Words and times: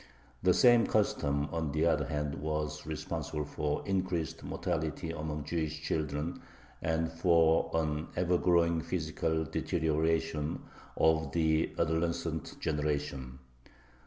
The 0.41 0.55
same 0.55 0.87
custom, 0.87 1.47
on 1.51 1.73
the 1.73 1.85
other 1.85 2.05
hand, 2.07 2.33
was 2.41 2.87
responsible 2.87 3.45
for 3.45 3.83
increased 3.85 4.43
mortality 4.43 5.11
among 5.11 5.43
Jewish 5.43 5.79
children 5.83 6.41
and 6.81 7.11
for 7.11 7.69
an 7.75 8.07
ever 8.15 8.39
growing 8.39 8.81
physical 8.81 9.43
deterioration 9.45 10.63
of 10.97 11.33
the 11.33 11.69
adolescent 11.77 12.59
generation. 12.59 13.37